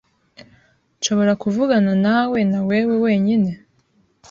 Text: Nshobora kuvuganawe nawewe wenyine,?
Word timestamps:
Nshobora 0.97 1.33
kuvuganawe 1.41 2.39
nawewe 2.51 2.95
wenyine,? 3.03 3.51